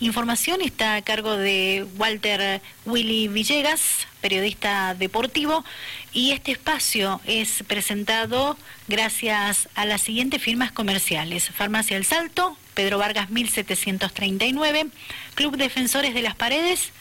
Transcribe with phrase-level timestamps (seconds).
[0.00, 5.64] información está a cargo de Walter Willy Villegas, periodista deportivo,
[6.12, 8.56] y este espacio es presentado
[8.88, 11.50] gracias a las siguientes firmas comerciales.
[11.50, 14.86] Farmacia El Salto, Pedro Vargas 1739,
[15.34, 16.92] Club Defensores de las Paredes,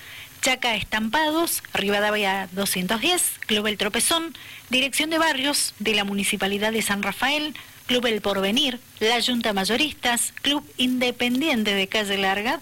[0.44, 4.36] Chaca Estampados, Rivadavia 210, Club El Tropezón,
[4.70, 7.56] Dirección de Barrios de la Municipalidad de San Rafael,
[7.86, 12.60] Club El Porvenir, la Junta Mayoristas, Club Independiente de Calle Larga,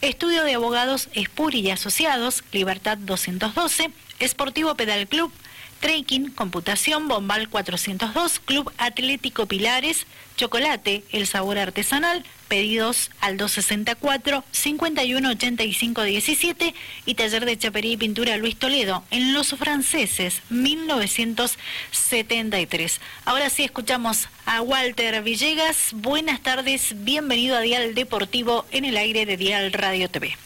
[0.00, 3.90] Estudio de Abogados Espuri y Asociados, Libertad 212,
[4.20, 5.32] Esportivo Pedal Club,
[5.80, 10.06] Trekking, Computación, Bombal 402, Club Atlético Pilares,
[10.36, 16.72] Chocolate, El Sabor Artesanal, pedidos al 264 5185 17
[17.04, 23.00] y Taller de Chapería y Pintura Luis Toledo en Los Franceses 1973.
[23.24, 25.94] Ahora sí escuchamos a Walter Villegas.
[25.94, 30.36] Buenas tardes, bienvenido a Dial Deportivo en el aire de Dial Radio TV.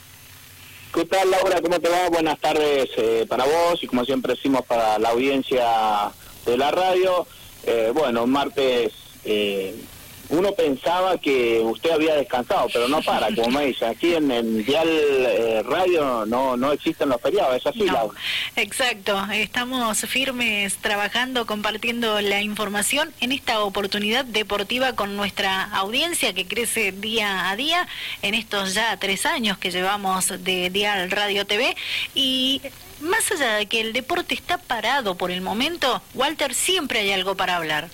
[0.95, 1.61] ¿Qué tal, Laura?
[1.61, 2.09] ¿Cómo te va?
[2.09, 6.11] Buenas tardes eh, para vos y como siempre decimos para la audiencia
[6.47, 7.27] de la radio.
[7.67, 8.95] Eh, bueno, martes
[9.27, 9.77] eh,
[10.31, 13.87] uno pensaba que usted había descansado, pero no para, como me dice.
[13.87, 18.13] Aquí en el Dial eh, Radio no, no existen los feriados, es así, no,
[18.57, 26.47] Exacto, estamos firmes trabajando, compartiendo la información en esta oportunidad deportiva con nuestra audiencia que
[26.47, 27.89] crece día a día
[28.23, 31.77] en estos ya tres años que llevamos de Dial Radio TV.
[32.15, 32.61] Y
[33.01, 37.37] más allá de que el deporte está parado por el momento, Walter, siempre hay algo
[37.37, 37.89] para hablar.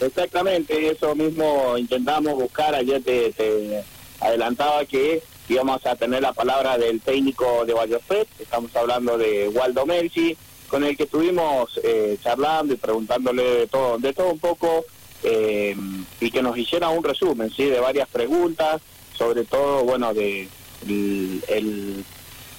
[0.00, 2.74] Exactamente, eso mismo intentamos buscar.
[2.74, 3.84] Ayer te,
[4.20, 9.84] adelantaba que íbamos a tener la palabra del técnico de Vallofet, estamos hablando de Waldo
[9.84, 10.36] Melchi,
[10.68, 14.84] con el que estuvimos eh, charlando y preguntándole de todo, de todo un poco
[15.22, 15.76] eh,
[16.20, 18.80] y que nos hiciera un resumen, sí, de varias preguntas,
[19.16, 20.48] sobre todo, bueno, de
[20.86, 22.04] el,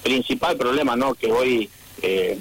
[0.02, 1.14] principal problema, ¿no?
[1.14, 1.70] Que hoy
[2.02, 2.36] eh,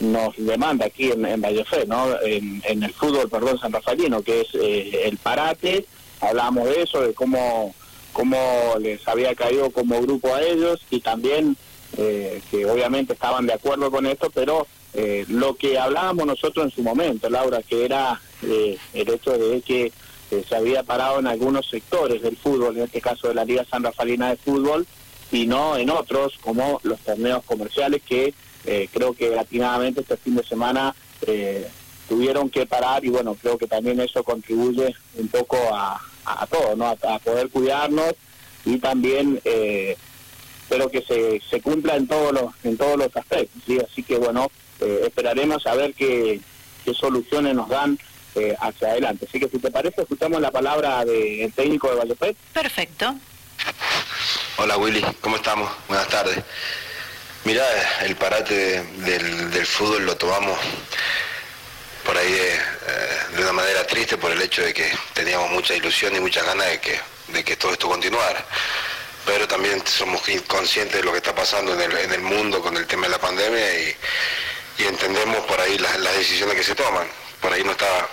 [0.00, 2.20] nos demanda aquí en, en Vallefe, ¿no?
[2.22, 5.84] En, el fútbol, perdón, San Rafaelino, que es eh, el parate.
[6.20, 7.74] Hablamos de eso, de cómo,
[8.12, 11.56] cómo les había caído como grupo a ellos y también
[11.96, 16.70] eh, que obviamente estaban de acuerdo con esto, pero eh, lo que hablábamos nosotros en
[16.72, 19.92] su momento, Laura, que era el hecho de que
[20.46, 23.82] se había parado en algunos sectores del fútbol, en este caso de la Liga San
[23.82, 24.86] Rafaelina de Fútbol,
[25.32, 28.32] y no en otros, como los torneos comerciales que
[28.70, 30.94] eh, creo que latinadamente este fin de semana
[31.26, 31.66] eh,
[32.06, 36.76] tuvieron que parar y bueno, creo que también eso contribuye un poco a, a todo,
[36.76, 36.86] ¿no?
[36.88, 38.12] A, poder cuidarnos
[38.66, 39.96] y también eh,
[40.60, 43.78] espero que se, se cumpla en todos los en todos los aspectos, ¿sí?
[43.78, 46.38] Así que bueno, esperaremos a ver qué,
[46.84, 47.98] qué soluciones nos dan
[48.60, 49.24] hacia adelante.
[49.26, 52.36] Así que si te parece, escuchamos la palabra del técnico de Vallopet.
[52.52, 53.14] Perfecto.
[54.58, 55.70] Hola Willy, ¿cómo estamos?
[55.88, 56.44] Buenas tardes.
[57.44, 57.64] Mirá,
[58.02, 60.58] el parate del, fútbol lo tomamos
[62.04, 62.60] por ahí eh,
[63.34, 66.66] de, una manera triste por el hecho de que teníamos mucha ilusión y muchas ganas
[66.66, 68.44] de que, de que todo esto continuara.
[69.24, 73.06] Pero también somos conscientes de lo que está pasando en el, mundo con el tema
[73.06, 73.96] de la pandemia y,
[74.78, 77.06] entendemos por ahí las, las decisiones que se toman.
[77.40, 78.08] Por ahí no estaba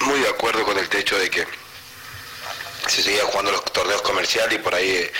[0.00, 1.46] muy de acuerdo con el hecho de que
[2.88, 5.12] se seguía jugando los torneos comerciales y por ahí eh,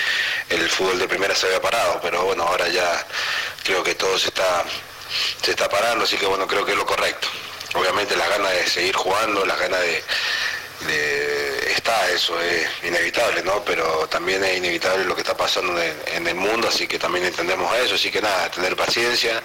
[0.51, 3.07] el fútbol de primera se había parado, pero bueno, ahora ya
[3.63, 4.65] creo que todo se está,
[5.43, 7.29] se está parando, así que bueno, creo que es lo correcto.
[7.75, 13.65] Obviamente las ganas de seguir jugando, las ganas de, está, eso es inevitable, ¿no?
[13.65, 17.75] Pero también es inevitable lo que está pasando en, el mundo, así que también entendemos
[17.79, 19.43] eso, así que nada, tener paciencia.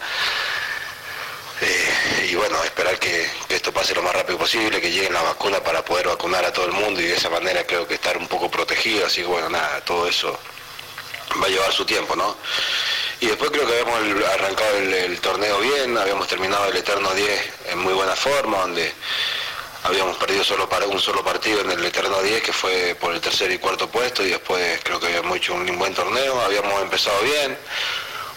[1.61, 5.59] Eh, y bueno, esperar que, esto pase lo más rápido posible, que lleguen las vacunas
[5.61, 8.27] para poder vacunar a todo el mundo y de esa manera creo que estar un
[8.27, 10.39] poco protegido, así que bueno, nada, todo eso
[11.41, 12.35] va a llevar su tiempo, ¿no?
[13.21, 17.79] Y después creo que habíamos arrancado el, torneo bien, habíamos terminado el Eterno 10 en
[17.79, 18.93] muy buena forma, donde
[19.83, 23.19] habíamos perdido solo para un solo partido en el Eterno 10, que fue por el
[23.19, 27.19] tercer y cuarto puesto, y después creo que habíamos hecho un buen torneo, habíamos empezado
[27.21, 27.57] bien,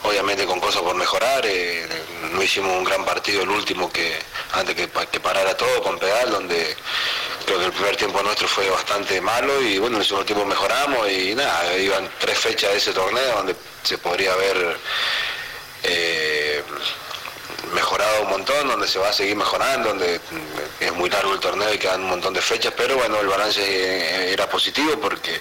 [0.03, 1.87] obviamente con cosas por mejorar, eh,
[2.33, 4.19] no hicimos un gran partido el último que
[4.53, 6.77] antes que, que parara todo con pedal, donde
[7.45, 10.45] creo que el primer tiempo nuestro fue bastante malo y bueno, en el segundo tiempo
[10.45, 14.77] mejoramos y nada, iban tres fechas de ese torneo donde se podría haber
[15.83, 16.63] eh,
[17.75, 20.21] mejorado un montón, donde se va a seguir mejorando, donde
[20.81, 24.33] es muy largo el torneo y quedan un montón de fechas, pero bueno, el balance
[24.33, 25.41] era positivo porque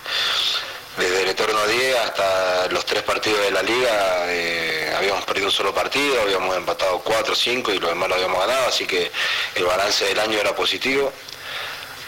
[0.97, 5.51] desde el Eterno 10 hasta los tres partidos de la liga eh, habíamos perdido un
[5.51, 9.11] solo partido, habíamos empatado 4 o 5 y lo demás lo habíamos ganado, así que
[9.55, 11.11] el balance del año era positivo.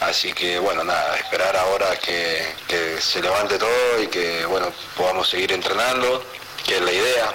[0.05, 2.53] Así que bueno, nada, esperar ahora que,
[2.99, 6.23] se levante todo y que bueno, podamos seguir entrenando,
[6.65, 7.33] que es la idea.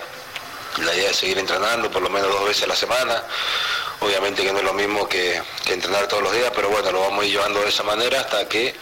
[0.78, 3.22] La idea es seguir entrenando por lo menos dos veces a la semana.
[4.00, 7.24] Obviamente que no es lo mismo que, entrenar todos los días, pero bueno, lo vamos
[7.24, 8.74] a ir llevando de esa manera hasta que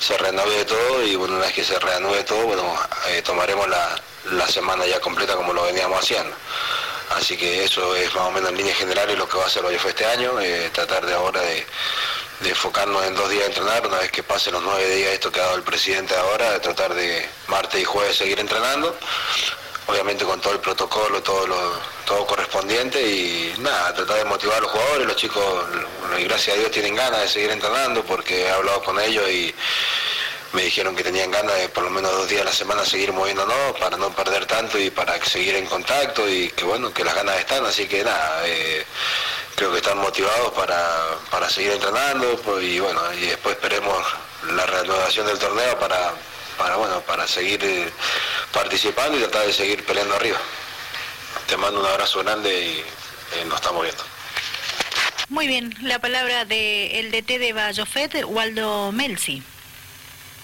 [0.00, 2.74] se reanude todo y bueno, una vez que se reanude todo, bueno,
[3.08, 4.00] eh, tomaremos la,
[4.32, 6.34] la semana ya completa como lo veníamos haciendo.
[7.10, 9.64] Así que eso es más o menos en líneas generales lo que va a hacer
[9.64, 11.64] hoy fue este año, eh, tratar de ahora de,
[12.44, 15.40] enfocarnos en dos días de entrenar, una vez que pasen los nueve días esto que
[15.40, 18.96] ha dado el presidente ahora, de tratar de martes y jueves seguir entrenando,
[19.86, 24.60] obviamente con todo el protocolo, todo lo, todo correspondiente y nada, tratar de motivar a
[24.60, 25.64] los jugadores, los chicos,
[26.18, 29.54] y gracias a Dios tienen ganas de seguir entrenando porque he hablado con ellos y
[30.52, 33.12] me dijeron que tenían ganas de por lo menos dos días a la semana seguir
[33.12, 37.14] moviéndonos para no perder tanto y para seguir en contacto y que bueno, que las
[37.14, 38.86] ganas están, así que nada, eh,
[39.56, 43.96] creo que están motivados para, seguir entrenando pues, y bueno, y después esperemos
[44.54, 46.12] la reanudación del torneo para,
[46.58, 47.88] para bueno, para seguir eh,
[48.52, 50.38] participando y tratar de seguir peleando arriba.
[51.48, 54.02] Te mando un abrazo grande y eh, nos estamos viendo.
[55.30, 59.42] Muy bien, la palabra del DT de Bayofet, Waldo Melzi.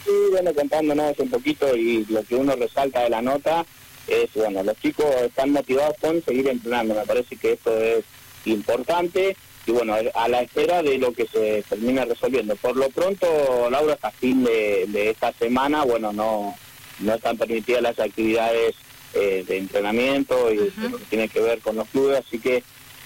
[0.04, 3.64] Sí, bueno, contándonos un poquito y lo que uno resalta de la nota
[4.06, 8.04] es, bueno, los chicos están motivados con seguir entrenando, me parece que esto es
[8.44, 9.36] importante
[9.66, 12.56] y bueno, a la espera de lo que se termina resolviendo.
[12.56, 16.56] Por lo pronto, Laura, hasta fin de, esta semana, bueno, no,
[16.98, 18.74] no están permitidas las actividades
[19.14, 22.64] eh, de entrenamiento y lo que tiene que ver con los clubes, así que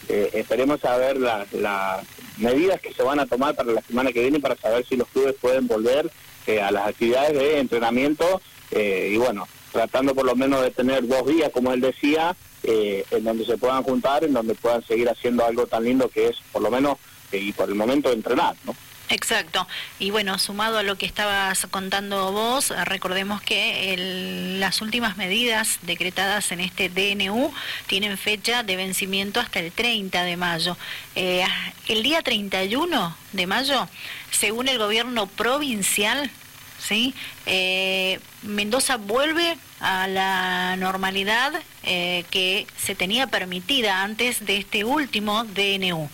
[0.09, 2.07] eh, esperemos a ver las
[2.39, 5.09] medidas que se van a tomar para la semana que viene para saber si los
[5.09, 6.11] clubes pueden volver
[6.47, 8.41] eh, a las actividades de entrenamiento
[8.71, 13.05] eh, y bueno, tratando por lo menos de tener dos días, como él decía, eh,
[13.11, 16.37] en donde se puedan juntar, en donde puedan seguir haciendo algo tan lindo que es
[16.51, 16.97] por lo menos
[17.31, 18.75] y por el momento entrenar, ¿no?
[19.11, 19.69] Exacto.
[19.99, 26.51] Y bueno, sumado a lo que estabas contando vos, recordemos que las últimas medidas decretadas
[26.53, 27.53] en este DNU
[27.87, 30.77] tienen fecha de vencimiento hasta el 30 de mayo.
[31.15, 31.45] Eh,
[31.87, 33.89] el día 31 de mayo,
[34.31, 36.31] según el gobierno provincial,
[36.79, 37.15] ¿sí?
[37.47, 41.53] Eh, Mendoza vuelve a la normalidad
[41.83, 46.09] eh, que se tenía permitida antes de este último DNU.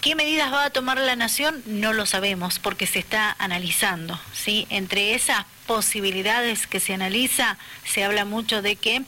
[0.00, 1.62] ¿Qué medidas va a tomar la Nación?
[1.64, 4.20] No lo sabemos porque se está analizando.
[4.34, 4.66] ¿sí?
[4.68, 9.02] Entre esas posibilidades que se analiza, se habla mucho de que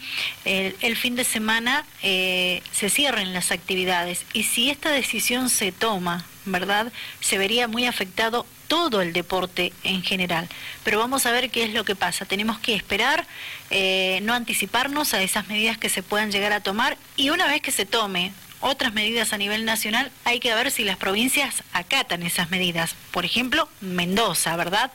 [0.46, 6.24] el, fin de semana eh, se cierren las actividades y si esta decisión se toma,
[6.46, 6.90] ¿verdad?
[7.20, 10.48] Se vería muy afectado todo el deporte en general.
[10.84, 12.24] Pero vamos a ver qué es lo que pasa.
[12.24, 13.26] Tenemos que esperar,
[13.70, 17.62] eh, no anticiparnos a esas medidas que se puedan llegar a tomar y una vez
[17.62, 22.22] que se tome otras medidas a nivel nacional, hay que ver si las provincias acatan
[22.22, 22.94] esas medidas.
[23.10, 24.90] Por ejemplo, Mendoza, ¿verdad?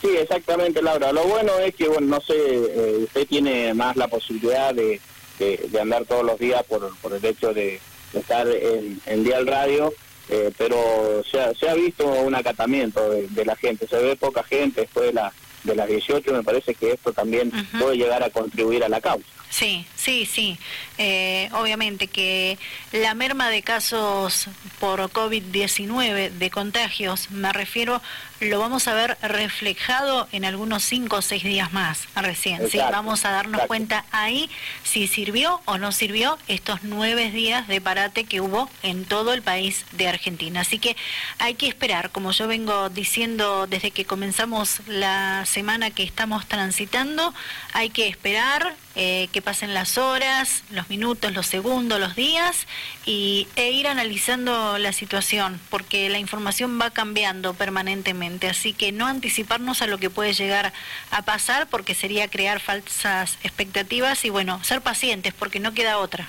[0.00, 1.12] Sí, exactamente, Laura.
[1.12, 5.00] Lo bueno es que, bueno, no sé, eh, usted tiene más la posibilidad de,
[5.38, 7.80] de, andar todos los días por, por el hecho de,
[8.12, 9.92] estar en, en Dial Radio,
[10.34, 13.86] eh, pero se ha, se ha visto un acatamiento de, la gente.
[13.86, 15.30] Se ve poca gente después de, la,
[15.62, 19.26] de las 18, me parece que esto también puede llegar a contribuir a la causa.
[19.50, 20.58] Sí, sí, sí.
[20.98, 22.58] Eh, obviamente que
[22.92, 24.48] la merma de casos
[24.80, 28.02] por COVID-19, de contagios, me refiero,
[28.40, 32.68] lo vamos a ver reflejado en algunos cinco o seis días más recién.
[32.68, 32.78] ¿sí?
[32.78, 34.50] Vamos a darnos cuenta ahí
[34.82, 39.42] si sirvió o no sirvió estos nueve días de parate que hubo en todo el
[39.42, 40.60] país de Argentina.
[40.62, 40.96] Así que
[41.38, 47.32] hay que esperar, como yo vengo diciendo desde que comenzamos la semana que estamos transitando,
[47.72, 52.66] hay que esperar eh, que pasen las horas, los minutos, los segundos, los días
[53.04, 59.06] y, e ir analizando la situación, porque la información va cambiando permanentemente, así que no
[59.06, 60.72] anticiparnos a lo que puede llegar
[61.10, 66.28] a pasar, porque sería crear falsas expectativas y bueno, ser pacientes, porque no queda otra.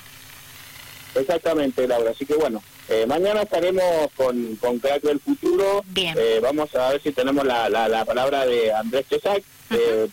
[1.14, 2.10] Exactamente, Laura.
[2.10, 5.82] Así que bueno, eh, mañana estaremos con, con Crack del Futuro.
[5.86, 6.16] Bien.
[6.18, 9.42] Eh, vamos a ver si tenemos la, la, palabra de Andrés Chesac,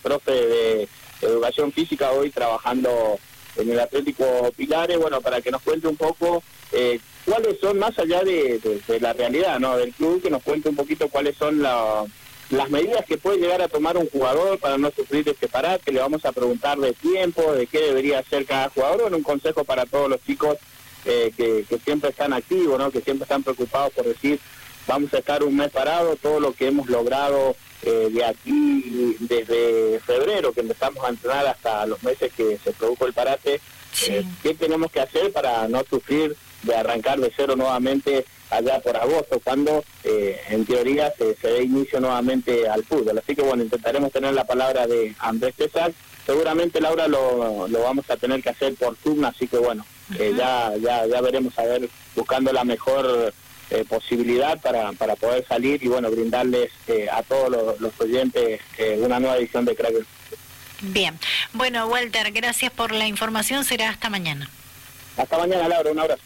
[0.02, 0.88] profe de
[1.22, 3.20] educación física, hoy trabajando
[3.58, 7.98] en el Atlético Pilares, bueno, para que nos cuente un poco eh, cuáles son, más
[8.00, 8.60] allá de,
[9.00, 9.78] la realidad ¿no?
[9.78, 13.68] del club, que nos cuente un poquito cuáles son las medidas que puede llegar a
[13.68, 17.68] tomar un jugador para no sufrir este parate, le vamos a preguntar de tiempo, de
[17.68, 20.58] qué debería hacer cada jugador, bueno, un consejo para todos los chicos
[21.06, 22.92] eh, que, que siempre están activos, ¿no?
[22.92, 24.40] que siempre están preocupados por decir,
[24.88, 30.00] vamos a estar un mes parado, todo lo que hemos logrado eh, de aquí, desde
[30.02, 33.62] febrero, que empezamos a entrenar hasta los meses que se produjo el parate,
[34.08, 38.96] eh, ¿qué tenemos que hacer para no sufrir de arrancar de cero nuevamente allá por
[38.98, 43.18] agosto, cuando eh, en teoría se, se dé inicio nuevamente al fútbol.
[43.18, 45.94] Así que bueno, intentaremos tener la palabra de Andrés César.
[46.26, 49.86] Seguramente Laura lo, lo vamos a tener que hacer por turno, así que bueno,
[50.20, 53.34] eh, ya, ya, ya veremos a ver, buscando la mejor
[53.72, 56.72] eh, posibilidad para, para poder salir y bueno, brindarles
[57.12, 58.62] a todos los, oyentes
[59.00, 59.94] una nueva edición de Crack.
[60.82, 61.18] Bien,
[61.54, 64.50] bueno Walter, gracias por la información, será hasta mañana.
[65.18, 66.22] Hasta mañana Laura, un abrazo.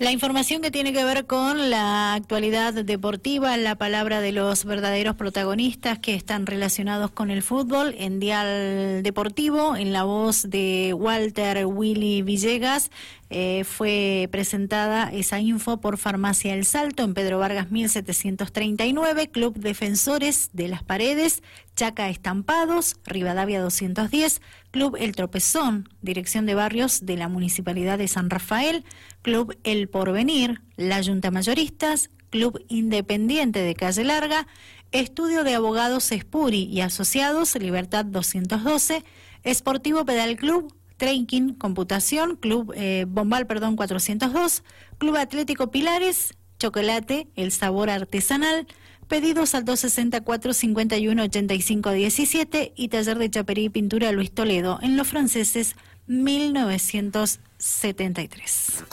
[0.00, 5.14] La información que tiene que ver con la actualidad deportiva, la palabra de los verdaderos
[5.14, 11.64] protagonistas que están relacionados con el fútbol en Dial Deportivo, en la voz de Walter
[11.66, 12.90] Willy Villegas,
[13.36, 20.50] eh, fue presentada esa info por Farmacia El Salto en Pedro Vargas 1739, Club Defensores
[20.52, 21.42] de las Paredes,
[21.74, 28.30] Chaca Estampados, Rivadavia 210, Club El Tropezón, Dirección de Barrios de la Municipalidad de San
[28.30, 28.84] Rafael,
[29.22, 34.46] Club El Porvenir, La Junta Mayoristas, Club Independiente de Calle Larga,
[34.92, 39.02] Estudio de Abogados Espuri y Asociados, Libertad 212,
[39.42, 44.62] Esportivo Pedal Club, Trekking, Computación, Club eh, Bombal, perdón, 402,
[44.98, 48.66] Club Atlético Pilares, Chocolate, El Sabor Artesanal,
[49.08, 54.96] Pedidos al 264 51 85 17 y Taller de Chapería y Pintura Luis Toledo en
[54.96, 58.84] Los Franceses 1973.